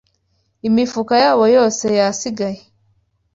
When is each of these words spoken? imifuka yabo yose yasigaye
imifuka 0.67 1.13
yabo 1.23 1.43
yose 1.55 1.85
yasigaye 1.99 2.61